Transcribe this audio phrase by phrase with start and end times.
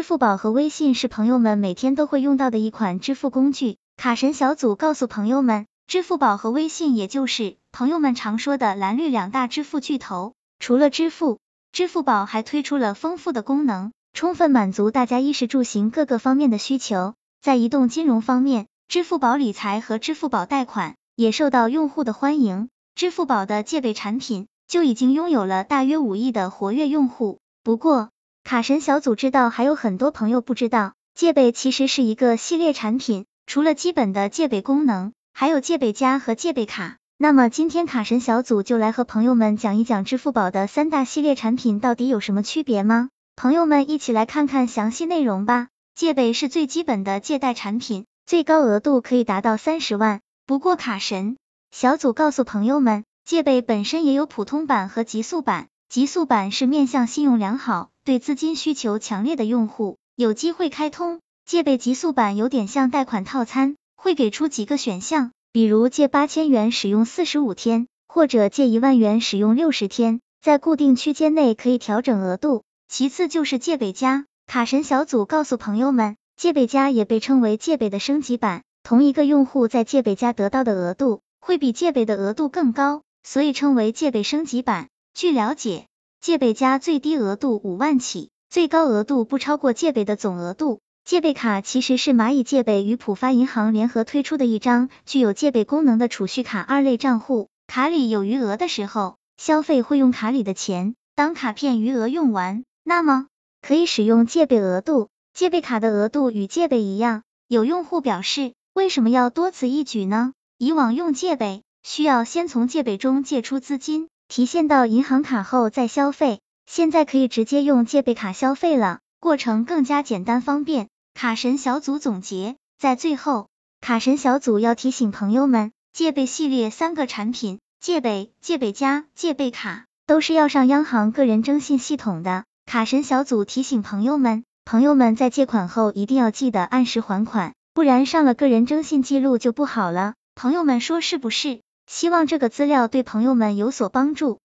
[0.00, 3.76] 支付宝和微信是朋友们每天都会用到的一款支付工具。
[3.98, 10.32] 卡神小组告诉朋友们，支付宝和微信也就是朋友们常说的蓝绿两大支付巨头。
[10.58, 11.38] 除了支付，
[11.70, 17.12] 支付宝还推出了丰富的功能，充分满足大家衣食住行各个方面的需求。
[17.42, 22.70] 在移动金融方面，支付宝理财和支付宝贷款也受到用户的欢迎。
[22.94, 27.38] 支付宝的借呗产品就已经拥有了大约五亿的活跃用户。
[27.62, 28.08] 不过，
[28.42, 36.96] 卡神小组知道还有很多朋友不知道，借呗其实是一个系列产品，除了基本的借呗功能，还有借呗加和借呗卡。
[37.16, 43.10] 那么今天卡神小组就来和朋友们讲一讲支付宝的三大系列产品到底有什么区别吗？
[43.36, 45.68] 朋友们一起来看看详细内容吧。
[45.94, 50.20] 借呗是最基本的借贷产品，最高额度可以达到三十万。
[50.46, 51.36] 不过卡神
[51.70, 61.20] 小组告诉朋友们，借呗本身也有普通版和极速版，极速版是面向信用良好、对资金需求强烈的用户有机会开通。
[61.46, 65.32] 借呗极速版有点像贷款套餐，会给出几个选项。
[65.52, 72.62] 比如借八千元使用四十五天，或者借一万元使用六十天，在固定区间内可以调整额度。
[72.88, 84.88] 其次就是借呗加，卡神小组告诉朋友们，借呗加也被称为借呗的升级版，同一个用户在借呗加得到的额度会比借呗的额度更高，所以称为借呗升级版。
[85.14, 85.86] 据了解，
[86.20, 90.80] 借呗加最低额度五万起，最高额度不超过借呗的总额度。
[91.02, 103.26] 借呗卡其实是蚂蚁借呗与浦发银行联合推出的一张具有借呗功能的储蓄卡二类账户，卡里有余额的时候，消费会用卡里的钱，当卡片余额用完，那么
[103.62, 105.08] 可以使用借呗额度。
[105.32, 110.34] 借呗卡的额度与借呗一样，有用户表示，为什么要多此一举呢？
[110.58, 120.86] 以往用借呗需要先从借呗中借出资金，提现到银行卡后再消费，现在可以直接用借呗卡消费了，过程更加简单方便。
[121.14, 123.48] 卡神小组总结，在最后，
[123.80, 132.44] 卡神小组要提醒朋友们，借呗系列三个产品，借呗、借呗加、借呗卡，都是要上央行个人征信系统的。
[132.66, 140.14] 卡神小组提醒朋友们，朋友们在借款后一定要记得按时还款，不然上了个人征信记录就不好了。
[140.36, 141.62] 朋友们说是不是？
[141.92, 144.40] 希望这个资料对朋友们有所帮助。